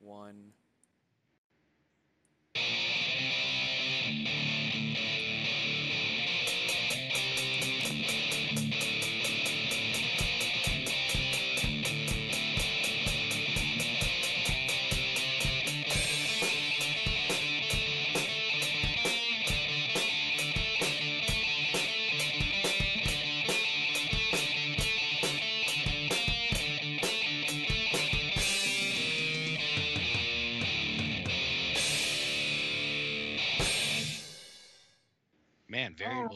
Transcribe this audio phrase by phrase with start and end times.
[0.00, 0.52] one.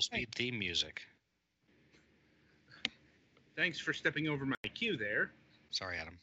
[0.01, 1.03] Speed theme music.
[3.57, 5.33] Thanks for stepping over my cue there.
[5.71, 6.19] Sorry, Adam.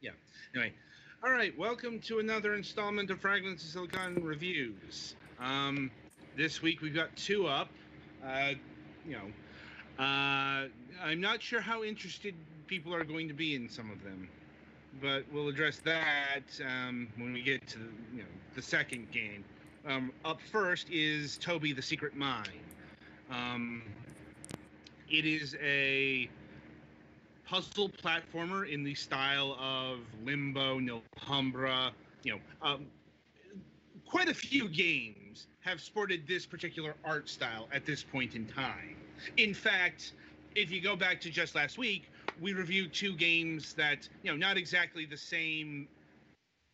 [0.00, 0.12] Yeah.
[0.54, 0.72] Anyway,
[1.22, 5.14] all right, welcome to another installment of Fragments of Silicon reviews.
[5.38, 5.90] Um,
[6.36, 7.68] this week we've got two up.
[8.26, 8.52] Uh,
[9.06, 10.68] you know, uh,
[11.02, 12.34] I'm not sure how interested
[12.66, 14.28] people are going to be in some of them,
[15.02, 19.44] but we'll address that um, when we get to the, you know the second game.
[19.86, 22.44] Um, up first is Toby: The Secret Mine.
[23.30, 23.82] Um,
[25.08, 26.28] it is a
[27.44, 31.92] puzzle platformer in the style of Limbo, Nihilumbra.
[32.22, 32.86] You know, um,
[34.06, 38.96] quite a few games have sported this particular art style at this point in time.
[39.36, 40.12] In fact,
[40.54, 44.36] if you go back to just last week, we reviewed two games that you know
[44.36, 45.88] not exactly the same,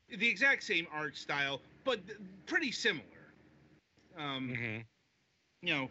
[0.09, 2.01] the exact same art style, but
[2.47, 3.05] pretty similar.
[4.19, 4.83] Um, Mm-hmm.
[5.63, 5.89] you know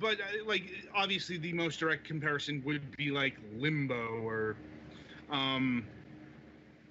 [0.00, 4.56] but uh, like obviously the most direct comparison would be like limbo or
[5.30, 5.84] um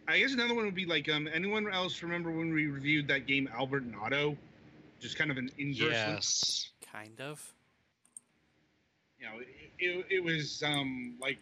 [0.08, 3.26] i guess another one would be like um anyone else remember when we reviewed that
[3.26, 4.38] game albert and otto
[5.00, 5.94] just kind of an inverse link?
[5.94, 6.70] Yes.
[6.92, 7.54] Kind of.
[9.20, 9.48] you know it,
[9.80, 11.38] it, it was um like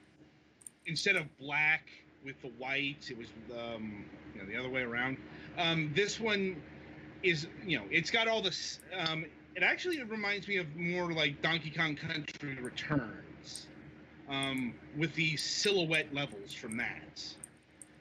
[0.86, 1.90] instead of black
[2.24, 5.18] with the white it was um you know the other way around
[5.58, 6.56] um this one
[7.24, 9.26] is you know it's got all this um
[9.58, 13.68] it actually reminds me of more like donkey kong country returns
[14.30, 17.24] um with the silhouette levels from that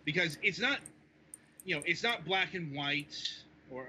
[0.05, 0.81] because it's not
[1.65, 3.17] you know it's not black and white
[3.71, 3.89] or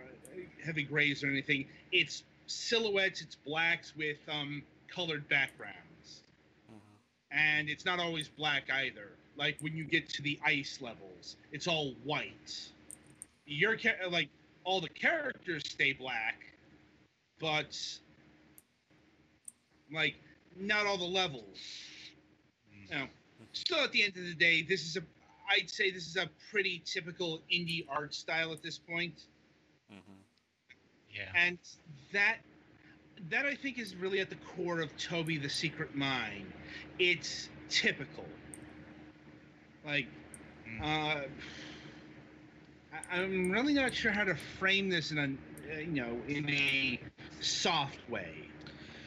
[0.66, 6.22] heavy grays or anything it's silhouettes it's blacks with um colored backgrounds
[6.72, 6.80] Mhm.
[7.32, 9.10] and it's not always black either.
[9.36, 12.70] Like when you get to the ice levels, it's all white.
[13.46, 13.78] Your
[14.10, 14.30] like
[14.64, 16.46] all the characters stay black,
[17.40, 17.78] but
[19.92, 20.16] like
[20.56, 21.58] not all the levels.
[22.90, 23.08] Now,
[23.54, 25.02] still at the end of the day, this is a
[25.50, 29.14] I'd say this is a pretty typical indie art style at this point
[29.92, 30.18] Mhm.
[31.10, 31.32] Yeah.
[31.36, 31.58] and
[32.12, 32.40] that
[33.30, 36.52] that I think is really at the core of Toby the Secret Mine.
[37.00, 38.26] It's typical.
[39.86, 40.08] Like,
[40.68, 40.82] Mm.
[40.82, 41.28] uh,
[42.94, 45.24] I, I'm really not sure how to frame this in a
[45.74, 47.00] uh, you know in a
[47.42, 48.34] soft way.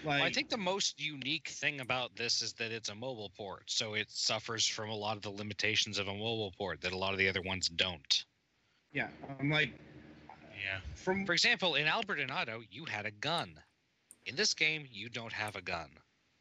[0.02, 3.30] Like, Well, I think the most unique thing about this is that it's a mobile
[3.36, 6.92] port, so it suffers from a lot of the limitations of a mobile port that
[6.92, 8.24] a lot of the other ones don't.
[8.92, 9.08] yeah,
[9.38, 9.70] I'm like
[10.58, 10.80] Yeah.
[10.94, 13.60] from For example, in Albert and Otto, you had a gun.
[14.26, 15.90] In this game, you don't have a gun.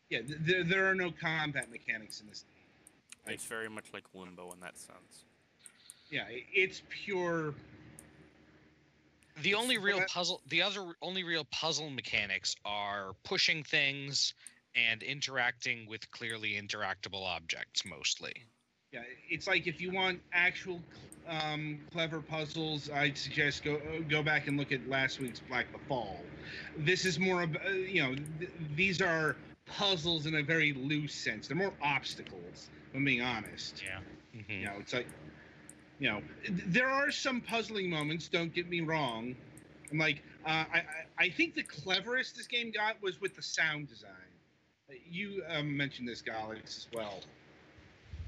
[0.10, 2.46] yeah, th- there there are no combat mechanics in this.
[3.26, 5.26] Like- It's very much like Limbo in that sense.
[6.10, 7.54] Yeah, it's pure
[9.42, 14.34] The only real puzzle, the other only real puzzle mechanics are pushing things
[14.76, 18.34] and interacting with clearly interactable objects mostly.
[18.92, 20.82] Yeah, it's like if you want actual
[21.28, 23.80] um, clever puzzles, I'd suggest go
[24.10, 26.20] go back and look at last week's Black the Fall.
[26.78, 29.36] This is more of uh, you know th- these are
[29.66, 31.48] puzzles in a very loose sense.
[31.48, 32.70] They're more obstacles.
[32.90, 33.84] If I'm being honest.
[33.86, 34.00] Yeah.
[34.48, 35.08] You know, it's like
[36.00, 36.22] you know
[36.68, 38.28] there are some puzzling moments.
[38.28, 39.36] Don't get me wrong.
[39.92, 40.84] I'm like uh, I,
[41.18, 44.12] I think the cleverest this game got was with the sound design.
[45.10, 47.20] You um, mentioned this, Galix, as well.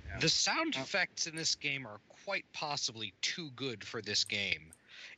[0.08, 0.20] Yeah.
[0.20, 4.72] The sound Uh, effects in this game are quite possibly too good for this game.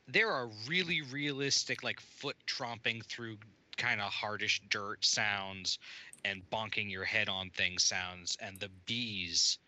[0.08, 3.38] There are really realistic, like foot tromping through
[3.76, 5.78] kind of hardish dirt sounds
[6.24, 9.58] and bonking your head on things sounds, and the bees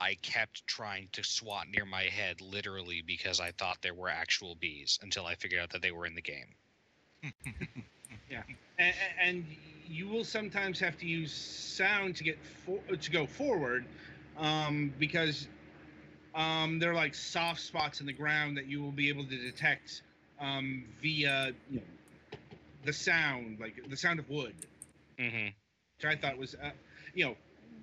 [0.00, 4.54] I kept trying to swat near my head literally because I thought there were actual
[4.54, 6.56] bees until I figured out that they were in the game.
[8.30, 8.42] Yeah,
[8.78, 9.44] and, and
[9.88, 13.84] you will sometimes have to use sound to get for, to go forward
[14.38, 15.48] um, because
[16.34, 19.36] um, there are like soft spots in the ground that you will be able to
[19.36, 20.02] detect
[20.40, 21.82] um, via you know,
[22.84, 24.54] the sound like the sound of wood
[25.18, 25.48] Mm-hmm.
[25.96, 26.70] which i thought was uh,
[27.14, 27.36] you know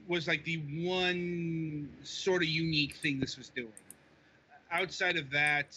[0.07, 3.71] was like the one sort of unique thing this was doing
[4.71, 5.75] outside of that,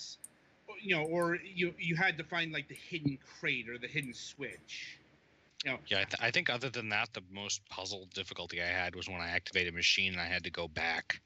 [0.83, 4.15] you know, or you you had to find like the hidden crate or the hidden
[4.15, 4.99] switch.
[5.65, 9.09] Yeah, I, th- I think other than that, the most puzzle difficulty I had was
[9.09, 11.21] when I activated a machine and I had to go back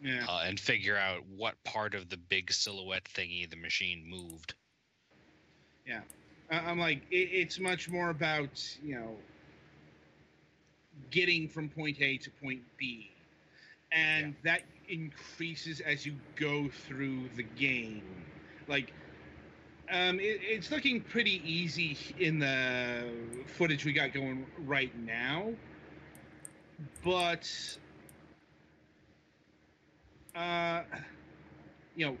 [0.00, 0.26] Yeah.
[0.28, 4.54] uh, and figure out what part of the big silhouette thingy the machine moved.
[5.86, 6.00] Yeah,
[6.50, 9.16] I'm like, it, it's much more about you know
[11.10, 13.10] getting from point A to point B,
[13.92, 18.02] and that increases as you go through the game.
[18.68, 18.92] Like,
[19.90, 23.04] um, it, it's looking pretty easy in the
[23.46, 25.52] footage we got going right now,
[27.04, 27.48] but
[30.34, 30.82] uh,
[31.96, 32.16] you know,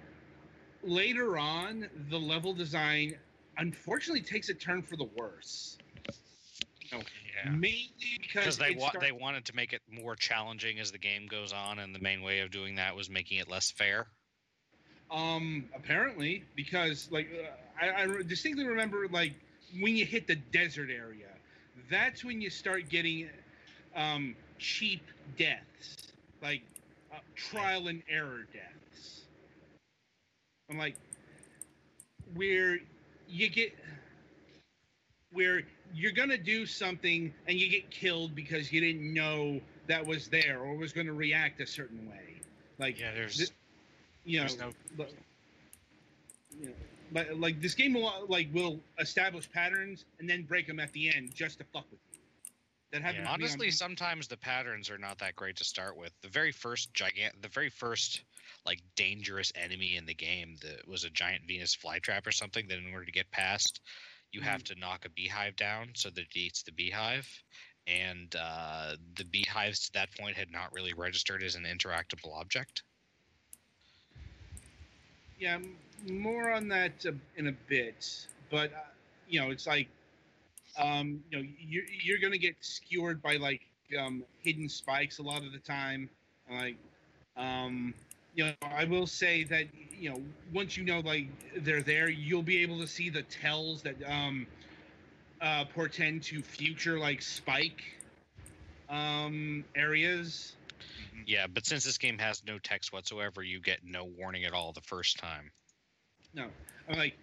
[0.82, 3.16] later on, the level design
[3.58, 5.78] unfortunately takes a turn for the worse.
[6.92, 7.50] Yeah.
[7.50, 7.88] Mainly
[8.20, 11.26] because Because they wa- start- they wanted to make it more challenging as the game
[11.26, 14.06] goes on, and the main way of doing that was making it less fair.
[15.10, 19.34] um apparently because like uh, I, I distinctly remember like
[19.80, 21.26] when you hit the desert area,
[21.90, 23.28] that's when you start getting
[23.96, 25.02] um cheap
[25.36, 26.62] deaths, like
[27.12, 29.22] uh, trial and error deaths.
[30.70, 30.94] I'm like
[32.34, 32.78] where
[33.28, 33.74] you get
[35.32, 35.62] where
[35.94, 40.60] you're gonna do something and you get killed because you didn't know that was there
[40.60, 42.40] or was gonna react a certain way.
[42.78, 43.50] Like Yeah, there's Th-
[44.24, 45.10] you know, no but,
[46.58, 46.72] you know,
[47.12, 51.14] but like this game will like will establish patterns and then break them at the
[51.14, 52.20] end just to fuck with you.
[52.92, 53.24] That happens.
[53.24, 56.12] to me honestly on, sometimes the patterns are not that great to start with.
[56.22, 58.22] The very first gigant, the very first
[58.66, 62.66] like dangerous enemy in the game that was a giant Venus flytrap or something.
[62.68, 63.80] That in order to get past,
[64.32, 67.28] you have to knock a beehive down so that it eats the beehive.
[67.86, 72.82] And uh, the beehives to that point had not really registered as an interactable object.
[75.40, 75.58] yeah,
[76.08, 78.26] more on that uh, in a bit.
[78.50, 78.80] But uh,
[79.28, 79.88] you know, it's like,
[80.78, 83.62] um, you know, you're you're gonna get skewered by like
[83.98, 86.08] um, hidden spikes a lot of the time.
[86.50, 86.76] Like,
[87.36, 87.94] um,
[88.34, 89.64] you know, I will say that
[90.00, 90.20] you know
[90.52, 94.46] once you know like they're there, you'll be able to see the tells that um,
[95.40, 97.82] uh, portend to future like spike
[98.88, 100.56] um, areas.
[101.26, 104.72] Yeah, but since this game has no text whatsoever, you get no warning at all
[104.72, 105.50] the first time.
[106.34, 106.46] No,
[106.88, 107.16] I'm like,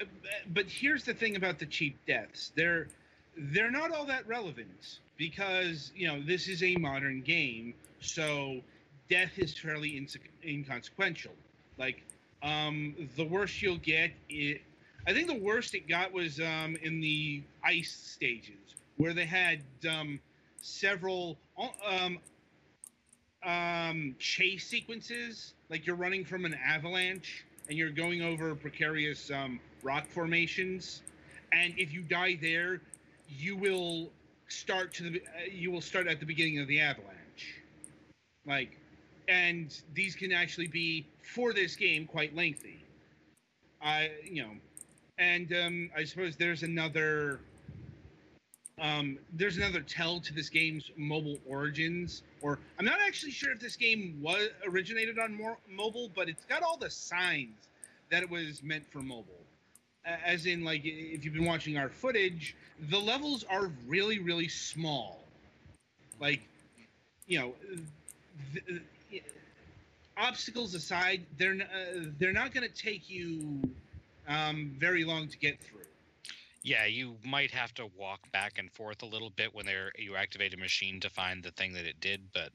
[0.00, 0.06] uh,
[0.48, 2.52] but here's the thing about the cheap deaths.
[2.56, 2.88] They're
[3.36, 8.60] they're not all that relevant because you know this is a modern game, so
[9.08, 10.04] death is fairly
[10.44, 11.32] inconsequential.
[11.78, 12.02] Like,
[12.44, 14.60] um, the worst you'll get, it,
[15.06, 18.54] I think the worst it got was um, in the ice stages
[18.96, 20.20] where they had um,
[20.60, 21.38] several
[21.88, 22.18] um,
[23.42, 29.58] um, chase sequences, like you're running from an avalanche and you're going over precarious um,
[29.82, 31.02] rock formations,
[31.52, 32.80] and if you die there,
[33.28, 34.10] you will
[34.48, 37.54] start to the uh, you will start at the beginning of the avalanche,
[38.46, 38.78] like,
[39.28, 42.84] and these can actually be for this game quite lengthy.
[43.82, 44.50] I you know,
[45.18, 47.40] and um, I suppose there's another
[48.80, 52.22] um, there's another tell to this game's mobile origins.
[52.42, 56.44] Or I'm not actually sure if this game was originated on more mobile, but it's
[56.44, 57.68] got all the signs
[58.10, 59.24] that it was meant for mobile.
[60.04, 62.54] As in, like, if you've been watching our footage,
[62.90, 65.24] the levels are really, really small.
[66.20, 66.42] Like,
[67.26, 67.54] you know,
[68.52, 68.82] th-
[70.16, 73.60] obstacles aside, they're uh, they're not going to take you
[74.28, 75.80] um, very long to get through.
[76.62, 80.16] Yeah, you might have to walk back and forth a little bit when there you
[80.16, 82.50] activate a machine to find the thing that it did, but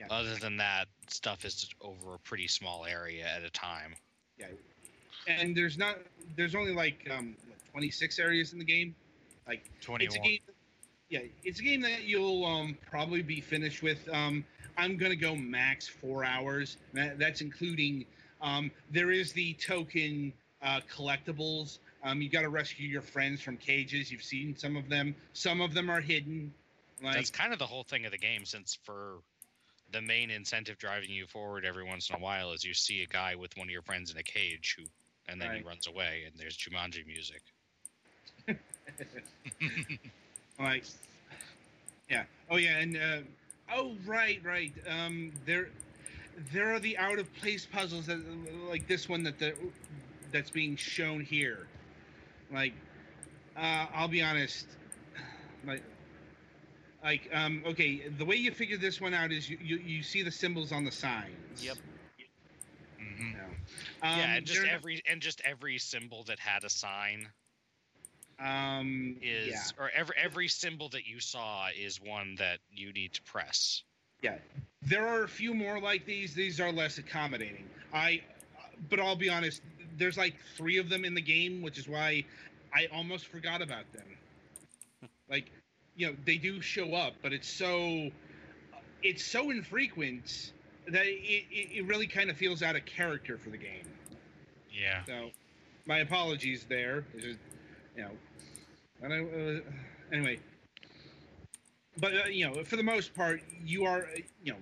[0.00, 0.06] Yeah.
[0.10, 3.94] other than that, stuff is just over a pretty small area at a time.
[4.36, 4.48] Yeah,
[5.28, 5.98] and there's not
[6.36, 8.94] there's only like um what, 26 areas in the game
[9.46, 9.64] like
[10.00, 10.40] it's a game
[11.12, 14.08] yeah it's a game that you'll um probably be finished with.
[14.12, 14.44] Um
[14.78, 16.78] i'm gonna go max four hours.
[16.94, 18.06] That, that's including
[18.40, 21.78] um there is the token uh collectibles.
[22.02, 24.10] Um you got to rescue your friends from cages.
[24.10, 25.14] You've seen some of them.
[25.34, 26.52] Some of them are hidden
[27.02, 29.18] like That's kind of the whole thing of the game, since for
[29.92, 33.06] the main incentive driving you forward every once in a while is you see a
[33.06, 34.84] guy with one of your friends in a cage who,
[35.28, 37.42] and then he runs away, and there's Jumanji music.
[40.62, 40.84] like
[42.08, 43.18] yeah oh yeah and uh
[43.74, 45.68] oh right right um there
[46.52, 48.20] there are the out of place puzzles that
[48.68, 49.54] like this one that the
[50.30, 51.66] that's being shown here
[52.52, 52.72] like
[53.56, 54.66] uh i'll be honest
[55.66, 55.82] like
[57.04, 60.22] like um okay the way you figure this one out is you you, you see
[60.22, 61.76] the symbols on the signs Yep.
[63.00, 63.02] Mhm.
[63.02, 63.32] Mhm.
[63.34, 63.38] No.
[64.02, 67.28] yeah, Um, and just every and just every symbol that had a sign
[68.40, 69.82] um is yeah.
[69.82, 73.82] or every every symbol that you saw is one that you need to press.
[74.22, 74.36] Yeah,
[74.82, 76.34] there are a few more like these.
[76.34, 77.64] These are less accommodating.
[77.92, 78.22] I,
[78.88, 79.62] but I'll be honest.
[79.96, 82.24] There's like three of them in the game, which is why
[82.74, 85.08] I almost forgot about them.
[85.30, 85.50] like,
[85.96, 88.10] you know, they do show up, but it's so,
[89.02, 90.52] it's so infrequent
[90.88, 93.86] that it, it, it really kind of feels out of character for the game.
[94.72, 95.04] Yeah.
[95.06, 95.30] So,
[95.86, 97.04] my apologies there.
[97.96, 98.10] It's just, you know,
[99.02, 100.38] and I, uh, anyway.
[101.98, 104.58] But uh, you know, for the most part, you are uh, you know,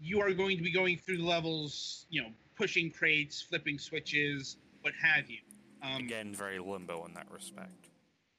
[0.00, 4.56] you are going to be going through the levels, you know, pushing crates, flipping switches,
[4.82, 5.38] what have you.
[5.82, 7.88] Um, Again, very limbo in that respect.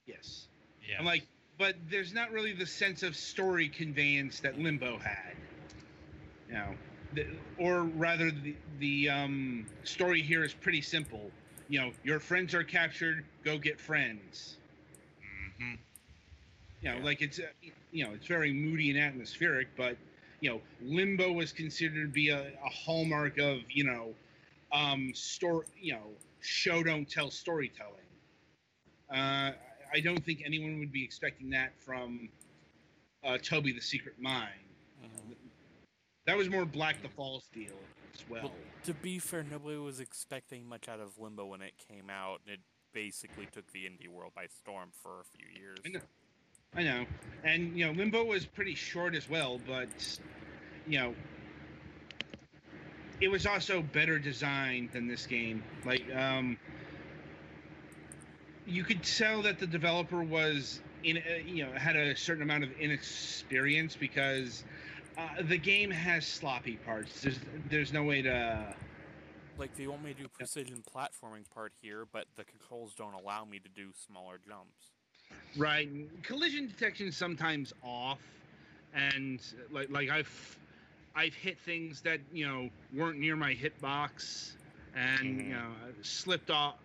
[0.06, 0.48] Yes.
[0.88, 0.98] Yeah.
[1.00, 1.26] I'm like,
[1.58, 5.36] but there's not really the sense of story conveyance that Limbo had.
[6.48, 6.76] You know,
[7.14, 7.28] the,
[7.58, 11.30] or rather, the the um, story here is pretty simple.
[11.70, 13.26] You know, your friends are captured.
[13.46, 14.58] Go get friends.
[15.60, 15.76] hmm
[16.82, 17.04] You know, Yeah.
[17.04, 17.44] like it's uh,
[17.92, 19.98] you know it's very moody and atmospheric, but
[20.42, 24.16] you know, Limbo was considered to be a, a hallmark of you know,
[24.72, 25.68] um, story.
[25.80, 26.08] You know,
[26.42, 27.94] show don't tell storytelling.
[29.14, 29.52] Uh,
[29.94, 32.30] I don't think anyone would be expecting that from
[33.24, 34.50] uh, Toby the Secret Mine.
[36.26, 37.74] That was more Black the Falls deal
[38.14, 38.44] as well.
[38.44, 38.52] Well,
[38.86, 42.42] to be fair, nobody was expecting much out of Limbo when it came out.
[42.46, 42.60] It
[42.94, 45.78] basically took the indie world by storm for a few years.
[45.86, 46.00] I know.
[46.76, 47.06] I know,
[47.44, 50.20] and you know, Limbo was pretty short as well, but
[50.88, 51.16] you know,
[53.22, 55.64] it was also better designed than this game.
[55.84, 56.58] Like, um,
[58.66, 62.64] you could tell that the developer was in, uh, you know, had a certain amount
[62.64, 64.64] of inexperience because
[65.20, 67.22] uh, the game has sloppy parts.
[67.22, 68.76] There's, there's no way to.
[69.58, 73.44] Like they want me to do precision platforming part here, but the controls don't allow
[73.44, 74.94] me to do smaller jumps.
[75.58, 75.90] Right.
[76.24, 78.20] Collision detection sometimes off,
[78.94, 80.58] and like like I've
[81.16, 84.52] I've hit things that you know weren't near my hitbox,
[84.96, 85.50] and you Mhm.
[85.50, 85.72] know
[86.04, 86.76] slipped off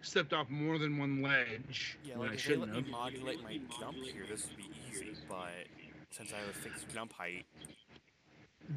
[0.00, 1.98] slipped off more than one ledge.
[2.04, 5.14] Yeah, like I if they let me modulate my jump here, this would be easy.
[5.28, 5.66] But
[6.10, 7.44] since I have a fixed jump height,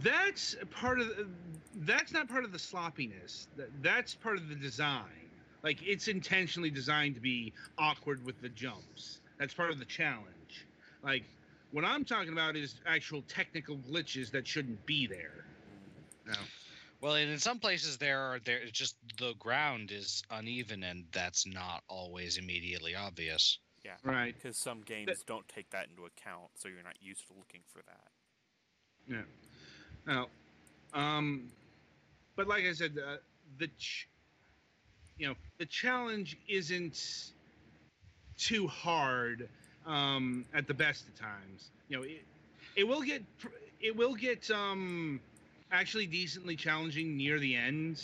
[0.03, 1.27] That's part of the,
[1.77, 3.47] that's not part of the sloppiness.
[3.81, 5.03] That's part of the design.
[5.63, 9.19] Like it's intentionally designed to be awkward with the jumps.
[9.39, 10.65] That's part of the challenge.
[11.03, 11.23] Like
[11.71, 15.45] what I'm talking about is actual technical glitches that shouldn't be there.
[16.25, 16.33] No.
[17.01, 21.05] Well, and in some places there are there it's just the ground is uneven and
[21.11, 23.59] that's not always immediately obvious.
[23.83, 24.33] yeah, Right.
[24.35, 27.81] because some games don't take that into account, so you're not used to looking for
[27.83, 28.11] that.
[29.07, 29.21] Yeah.
[30.05, 30.27] Now,
[30.93, 31.49] um,
[32.35, 33.17] but like I said, uh,
[33.57, 34.07] the ch-
[35.17, 37.31] you know the challenge isn't
[38.37, 39.47] too hard
[39.85, 41.69] um, at the best of times.
[41.89, 42.23] You know, it,
[42.75, 43.47] it will get pr-
[43.81, 45.19] it will get um,
[45.71, 48.01] actually decently challenging near the end,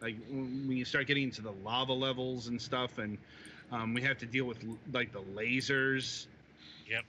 [0.00, 3.18] like when you start getting into the lava levels and stuff, and
[3.72, 4.58] um, we have to deal with
[4.92, 6.26] like the lasers.
[6.88, 7.04] Yep.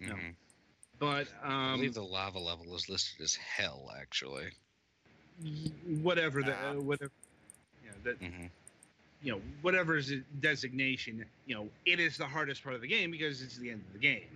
[0.00, 0.14] No.
[0.14, 0.34] Mhm.
[1.00, 1.28] But
[1.64, 4.52] I um, believe the lava level is listed as hell actually.
[6.02, 6.70] whatever the Ah.
[6.70, 7.12] uh, whatever
[7.84, 8.46] you know, that hmm
[9.22, 12.88] you know whatever is the designation you know it is the hardest part of the
[12.88, 14.26] game because it's the end of the game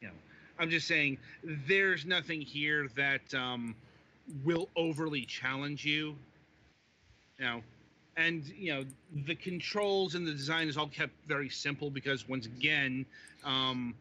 [0.00, 0.14] you know
[0.58, 1.18] i'm just saying
[1.66, 3.74] there's nothing here that um,
[4.44, 6.16] will overly challenge you
[7.38, 7.62] you know
[8.16, 8.84] and you know
[9.26, 13.04] the controls and the design is all kept very simple because once again
[13.44, 13.94] um,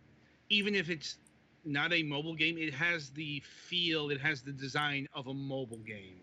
[0.50, 1.18] even if it's
[1.66, 2.58] not a mobile game.
[2.58, 6.20] It has the feel it has the design of a mobile game.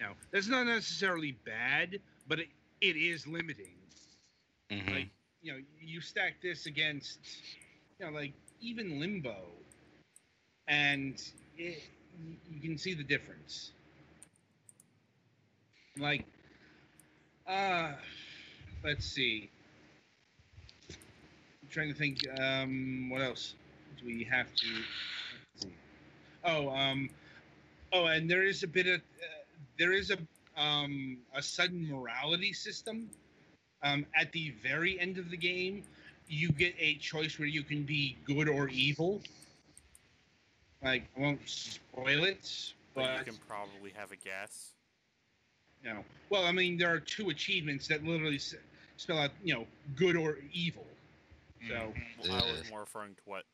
[0.00, 2.48] Now that's not necessarily bad but it,
[2.80, 3.74] it is limiting.
[4.70, 5.08] Hmm like
[5.42, 7.18] you know you stack this against
[7.98, 9.36] you know like even limbo
[10.68, 11.22] and
[11.56, 11.82] it,
[12.50, 13.72] you can see the difference.
[15.98, 16.26] Like
[17.46, 17.92] uh
[18.84, 19.50] let's see.
[21.62, 23.54] I'm trying to think um what else
[24.04, 24.66] we have to
[25.32, 25.72] let's see.
[26.44, 27.08] oh um
[27.92, 29.24] oh and there is a bit of uh,
[29.78, 30.18] there is a
[30.60, 33.10] um a sudden morality system
[33.82, 35.82] um, at the very end of the game,
[36.28, 39.20] you get a choice where you can be good or evil.
[40.82, 44.72] Like, I won't spoil it, But but you can probably have a guess.
[45.82, 49.66] you know, well, I mean, there are two achievements that literally spell out, you know,
[49.94, 50.86] good or evil.
[51.68, 52.28] So, Mm-hmm.
[52.28, 53.44] Well, I was more referring to what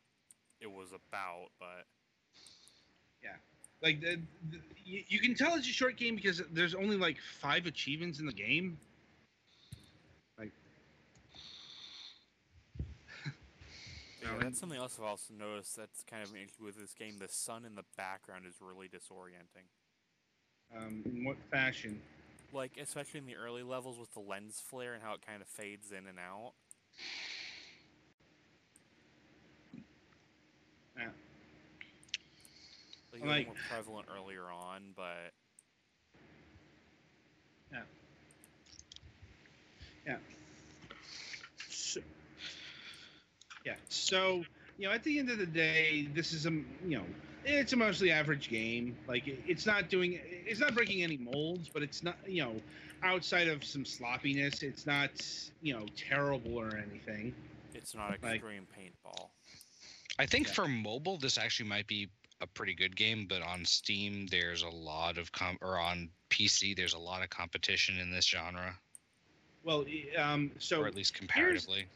[0.62, 1.84] it was about, but
[3.22, 3.36] yeah,
[3.82, 7.18] Like the, the, you, you can tell it's a short game because there's only like
[7.40, 8.78] five achievements in the game.
[10.38, 10.52] Like,
[14.22, 17.14] Yeah, that's something else I've also noticed that's kind of an issue with this game.
[17.18, 19.66] The sun in the background is really disorienting.
[20.76, 22.00] um, in what fashion?
[22.52, 25.48] Like, especially in the early levels with the lens flare and how it kind of
[25.48, 26.52] fades in and out.
[30.96, 31.08] Yeah.
[33.12, 35.32] Like, Like- more prevalent earlier on, but
[41.68, 42.00] So,
[43.64, 43.74] yeah.
[43.88, 44.44] So
[44.78, 47.04] you know, at the end of the day, this is a you know,
[47.44, 48.96] it's a mostly average game.
[49.06, 52.54] Like it's not doing, it's not breaking any molds, but it's not you know,
[53.02, 55.10] outside of some sloppiness, it's not
[55.62, 57.34] you know terrible or anything.
[57.74, 59.30] it's not Like- extreme paintball.
[60.18, 60.52] I think Yeah.
[60.52, 62.08] for mobile, this actually might be
[62.42, 66.76] a pretty good game, but on Steam, there's a lot of com or on PC,
[66.76, 68.76] there's a lot of competition in this genre,
[69.64, 69.86] Well,
[70.18, 71.86] um, so or at least comparatively.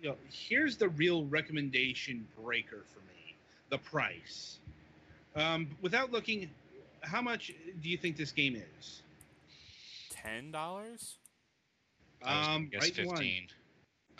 [0.00, 3.34] you know, here's the real recommendation breaker for me:
[3.70, 4.58] the price.
[5.34, 6.48] Um, without looking,
[7.02, 7.52] how much
[7.82, 9.02] do you think this game is?
[10.10, 11.16] Ten dollars?
[12.22, 13.16] I was Um, guess right one.
[13.16, 13.48] fifteen.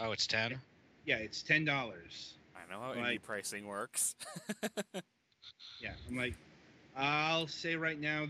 [0.01, 0.61] Oh, it's ten.
[1.05, 2.35] Yeah, it's ten dollars.
[2.57, 4.15] I know how Like- indie pricing works.
[5.81, 6.35] Yeah, I'm like,
[6.97, 8.27] I'll say right now,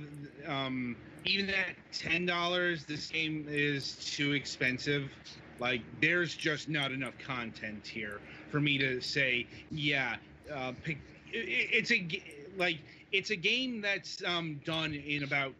[0.47, 5.11] um, even at ten dollars, this game is too expensive.
[5.59, 8.21] Like, there's just not enough content here
[8.51, 10.17] for me to say, yeah,
[10.55, 10.99] uh, pick.
[11.33, 12.07] It's a
[12.57, 12.79] like,
[13.13, 15.55] it's a game that's um, done in about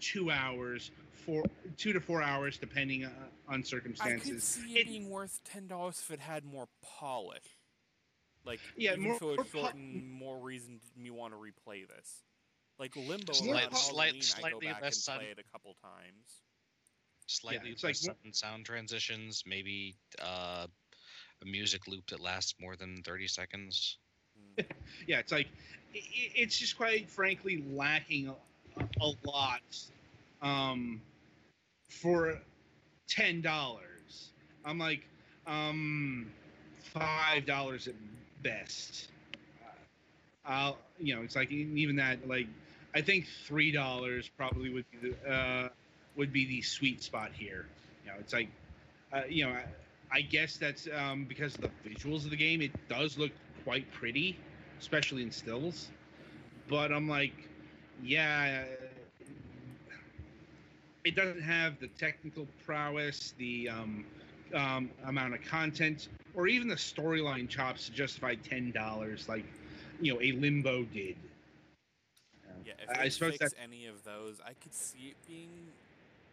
[0.00, 0.90] two hours,
[1.26, 1.44] four,
[1.76, 3.10] two to four hours, depending uh,
[3.48, 4.44] on I could circumstances.
[4.44, 7.42] see it, It- being worth ten dollars if it had more polish.
[8.44, 11.34] Like, Yeah, even more- if it would more po- shorten more reason to me want
[11.34, 12.24] to replay this.
[12.78, 15.38] Like Limbo, Slight- around slight- Halloween, I slightly go back less and sun- play it
[15.38, 16.42] a couple times.
[17.26, 20.66] Slightly it's like less mo- sudden sound transitions, maybe uh,
[21.42, 23.98] a music loop that lasts more than thirty seconds.
[24.56, 24.64] Mm.
[25.06, 25.46] yeah, it's like
[25.94, 28.34] i- i- it's just quite frankly lacking a,
[29.00, 29.60] a lot
[30.42, 31.00] um,
[31.88, 32.40] for
[33.06, 34.30] ten dollars.
[34.64, 35.06] I'm like
[35.46, 36.32] um,
[36.94, 37.94] five dollars at
[38.42, 39.08] best.
[40.44, 42.46] I'll you know it's like even that like
[42.94, 45.68] I think three dollars probably would be the uh,
[46.16, 47.66] would be the sweet spot here.
[48.04, 48.48] You know, it's like
[49.12, 49.64] uh, you know I,
[50.12, 52.62] I guess that's um, because of the visuals of the game.
[52.62, 53.32] It does look
[53.64, 54.38] quite pretty
[54.80, 55.88] especially in stills.
[56.68, 57.34] But I'm like,
[58.02, 58.64] yeah,
[61.04, 64.04] it doesn't have the technical prowess, the um,
[64.54, 69.44] um, amount of content, or even the storyline chops to justify ten dollars, like
[70.00, 71.16] you know a Limbo did.
[72.66, 75.48] Yeah, if I, I suppose fix that any of those, I could see it being,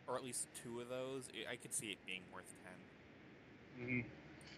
[0.07, 3.87] or at least two of those, I- could see it being worth ten.
[3.87, 4.03] Mhm.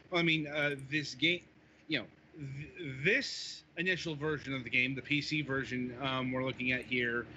[0.10, 1.42] Well, I mean, uh, this game,
[1.88, 6.72] you know, th- this initial version of the game, the PC version um, we're looking
[6.72, 7.28] at here,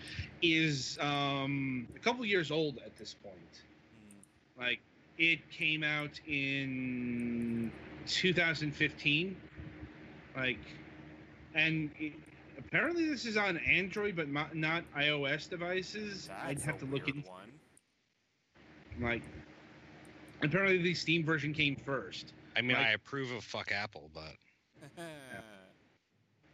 [0.40, 3.36] is um, a couple years old at this point.
[3.36, 4.60] Mm.
[4.60, 4.80] Like,
[5.18, 7.70] it came out in
[8.06, 9.36] 2015.
[10.36, 10.58] Like,
[11.54, 12.14] and it,
[12.58, 16.28] apparently this is on Android, but not, not iOS devices.
[16.42, 17.52] I'd have a to look weird into one.
[19.00, 19.22] like.
[20.42, 22.32] Apparently, the Steam version came first.
[22.56, 24.34] I mean, Like- I approve of fuck Apple, but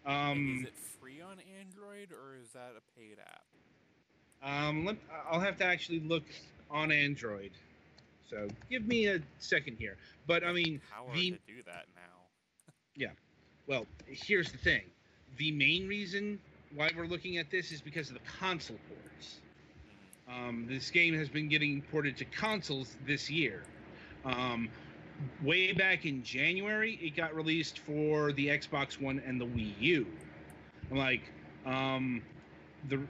[0.05, 3.44] And Um, is it free on Android or is that a paid app?
[4.42, 4.97] Um, let,
[5.31, 6.25] I'll have to actually look
[6.71, 7.53] on Android.
[8.29, 9.97] So give me a second here.
[10.27, 12.03] But I mean, How are the to do that now?
[12.97, 13.11] Yeah.
[13.69, 14.83] Well, here's the thing.
[15.37, 16.41] The main reason
[16.75, 19.37] why we're looking at this is because of the console ports.
[20.29, 20.49] Mm.
[20.49, 23.62] Um, this game has been getting ported to consoles this year.
[24.25, 24.69] Um,
[25.43, 30.07] way back in January, it got released for the Xbox One and the Wii U.
[30.91, 31.23] I'm like,
[31.67, 32.23] um,
[32.88, 33.01] the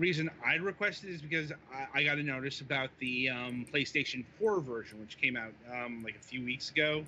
[0.00, 4.60] reason I requested is because I, I got a notice about the um, PlayStation 4
[4.60, 7.04] version, which came out um, like a few weeks ago.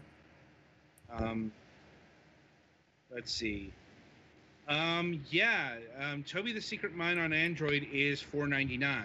[1.10, 1.50] Um,
[3.12, 3.72] let's see.
[4.68, 9.04] Um, yeah, um, Toby the Secret Mine on Android is 4.99.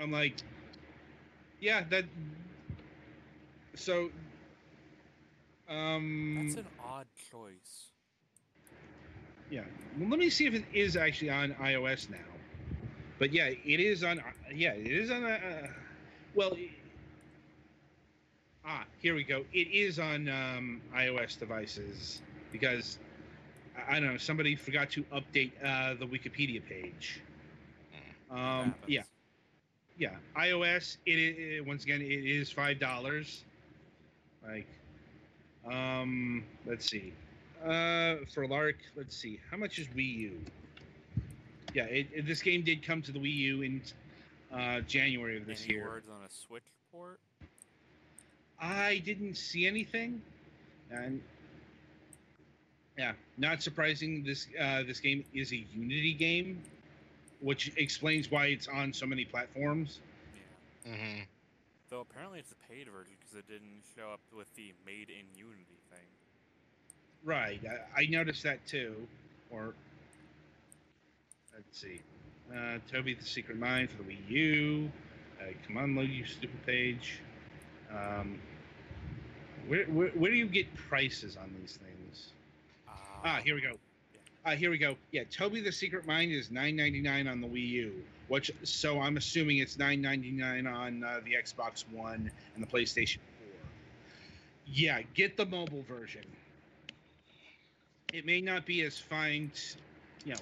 [0.00, 0.34] I'm like,
[1.60, 2.04] yeah, that.
[3.74, 4.10] So,
[5.68, 7.88] um, That's an odd choice.
[9.50, 9.64] Yeah.
[9.98, 12.18] Well, let me see if it is actually on iOS now.
[13.18, 14.22] But yeah, it is on.
[14.54, 15.24] Yeah, it is on.
[15.24, 15.68] Uh,
[16.34, 16.56] well,
[18.64, 19.44] ah, here we go.
[19.52, 22.98] It is on um, iOS devices because
[23.76, 24.18] I I don't know.
[24.18, 27.20] Somebody forgot to update uh, the Wikipedia page.
[28.30, 29.02] Um, yeah,
[29.96, 30.16] yeah.
[30.36, 30.98] iOS.
[31.06, 33.44] It, it once again it is five dollars.
[34.46, 34.66] Like,
[35.70, 37.12] um, let's see.
[37.64, 39.40] Uh, for Lark, let's see.
[39.50, 40.40] How much is Wii U?
[41.74, 43.82] Yeah, it, it- this game did come to the Wii U in
[44.52, 45.86] uh, January of this Any year.
[45.86, 47.20] words on a Switch port?
[48.60, 50.20] I didn't see anything,
[50.90, 51.20] and
[52.96, 54.24] yeah, not surprising.
[54.24, 56.60] This uh, this game is a Unity game,
[57.40, 60.00] which explains why it's on so many platforms.
[60.84, 60.92] Yeah.
[60.92, 61.20] Mm-hmm.
[61.88, 65.24] Though apparently it's a paid version because it didn't show up with the Made in
[65.36, 65.77] Unity thing.
[67.24, 67.60] Right,
[67.96, 68.94] I, I noticed that too.
[69.50, 69.74] Or
[71.54, 72.00] let's see,
[72.54, 74.90] uh, Toby the Secret Mine for the Wii U.
[75.40, 77.20] Uh, come on, load you stupid page.
[77.90, 78.38] Um,
[79.66, 82.28] where, where where do you get prices on these things?
[83.24, 83.72] Ah, here we go.
[84.44, 84.96] Uh, here we go.
[85.10, 89.00] Yeah, Toby the Secret Mine is nine ninety nine on the Wii U, which so
[89.00, 93.60] I'm assuming it's nine ninety nine on uh, the Xbox One and the PlayStation Four.
[94.66, 96.24] Yeah, get the mobile version.
[98.12, 99.52] It may not be as fine,
[100.24, 100.40] you know.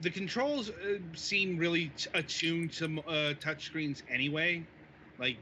[0.00, 4.62] The controls uh, seem really t- attuned to uh, touchscreens anyway.
[5.18, 5.38] Like,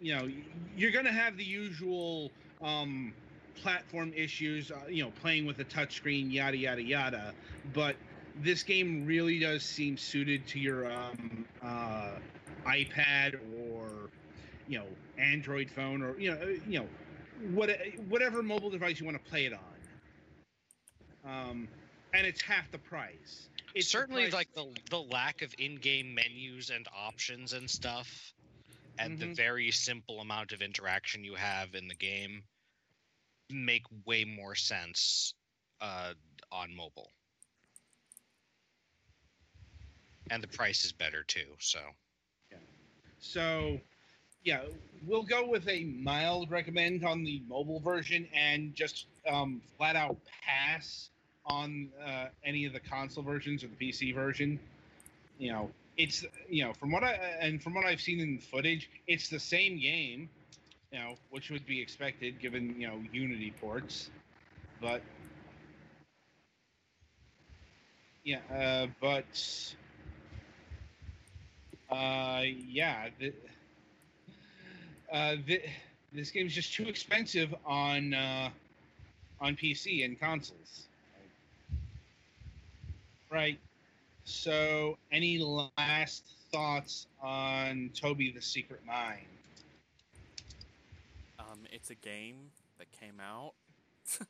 [0.00, 0.28] you know,
[0.76, 2.30] you're gonna have the usual.
[2.62, 3.14] Um,
[3.56, 7.34] platform issues, uh, you know, playing with a touchscreen, yada yada yada.
[7.74, 7.96] But
[8.42, 12.10] this game really does seem suited to your um, uh,
[12.66, 13.88] iPad or
[14.68, 14.86] you know
[15.18, 16.86] Android phone or you know uh, you know
[17.52, 17.70] what
[18.08, 19.77] whatever mobile device you want to play it on.
[21.28, 21.68] Um,
[22.14, 23.48] and it's half the price.
[23.74, 28.32] It's the certainly price- like the the lack of in-game menus and options and stuff
[28.98, 29.36] and the Mhm.
[29.36, 32.42] very simple amount of interaction you have in the game
[33.50, 35.34] make way more sense
[35.80, 36.14] uh,
[36.50, 37.12] on mobile
[40.30, 41.80] and the price is better too so
[42.50, 42.58] Yeah.
[43.20, 43.80] So,
[44.42, 44.64] yeah,
[45.06, 50.16] we'll go with a mild recommend on the mobile version and just um, flat out
[50.42, 51.10] pass
[51.50, 54.58] on uh, any of the console versions or the PC version.
[55.38, 58.42] You know, it's you know from what I and from what I've seen in the
[58.42, 60.28] footage, it's the same game.
[60.92, 64.10] You know, which would be expected given you know Unity ports,
[64.80, 65.02] but
[68.24, 69.74] yeah, uh, but
[71.90, 73.32] uh, yeah, the,
[75.12, 75.62] uh, the,
[76.12, 78.50] this game's just too expensive on uh,
[79.40, 80.87] on PC and consoles.
[83.30, 83.58] Right.
[84.24, 89.24] So, any last thoughts on Toby the Secret Mine?
[91.38, 92.36] Um, it's a game
[92.78, 93.52] that came out.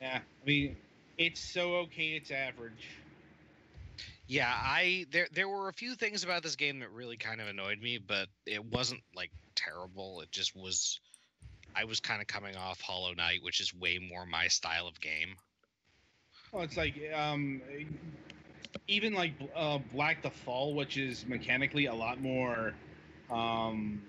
[0.00, 0.76] Yeah, I mean,
[1.16, 2.88] it's so okay, it's average.
[4.26, 7.46] yeah i there there were a few things about this game that really kind of
[7.46, 10.98] annoyed me but it wasn't like terrible it just was
[11.76, 15.00] i was kind of coming off hollow knight which is way more my style of
[15.00, 15.36] game
[16.52, 17.62] Well, it's like um,
[18.88, 22.74] even like uh, Black the Fall, which is mechanically a lot more
[23.30, 24.02] um,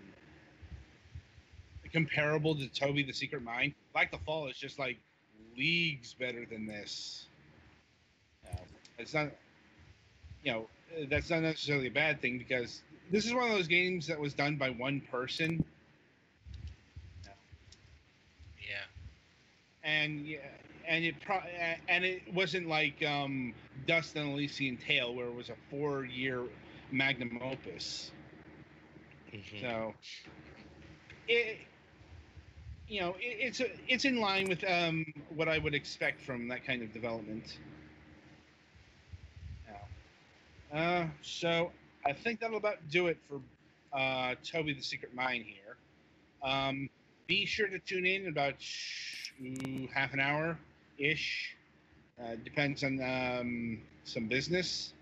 [1.92, 3.74] comparable to Toby the Secret Mine.
[3.94, 4.98] Black the Fall is just like
[5.58, 7.28] leagues better than this.
[8.46, 8.58] Uh,
[8.98, 9.30] it's not,
[10.44, 10.68] you know,
[11.10, 14.34] that's not necessarily a bad thing because this is one of those games that was
[14.34, 15.64] done by one person
[18.62, 18.86] yeah
[19.84, 20.40] and yeah,
[20.88, 21.42] and it pro-
[21.88, 23.54] and it wasn't like um,
[23.88, 26.44] Dust: An Elysian Tail where it was a four-year
[26.92, 28.12] magnum opus.
[29.34, 29.62] Mhm.
[29.62, 29.94] So
[31.28, 31.58] it,
[32.88, 36.48] you know, it, it's a, it's in line with um, what I would expect from
[36.50, 37.58] that kind of development.
[40.72, 40.80] Yeah.
[40.80, 41.72] Uh, so
[42.06, 43.42] I think that'll about do it for
[43.98, 45.78] uh, Toby the Secret Mine here.
[46.44, 46.90] Um,
[47.28, 49.32] be sure to tune in about sh-
[49.94, 50.58] half an hour
[50.98, 51.56] ish.
[52.22, 54.94] Uh, depends on um, some business.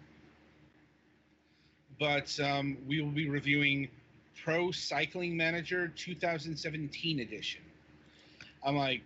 [2.00, 3.88] But um, we will be reviewing
[4.44, 7.62] Pro Cycling Manager 2017 edition.
[8.64, 9.02] I'm like,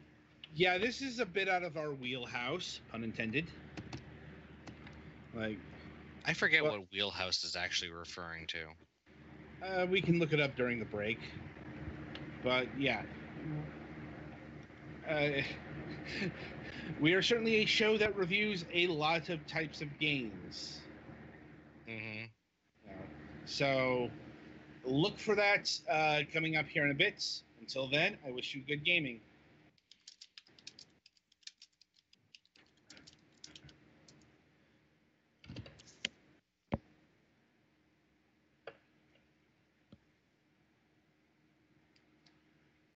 [0.56, 3.48] yeah, this is a bit out of our wheelhouse, pun intended.
[5.34, 5.58] Like,
[6.26, 8.60] i forget Well- what wheelhouse is actually referring to
[9.62, 11.20] Uh, we can look it up during the break.
[12.44, 13.02] But yeah.
[15.10, 15.42] Uh,
[16.98, 20.88] we are certainly a show that reviews a lot of types of games.
[21.88, 22.26] hmm
[22.84, 23.10] you.
[23.46, 24.12] So
[24.84, 27.24] look for that uh, coming up here in a bit.
[27.60, 29.22] Until then, I wish you good gaming.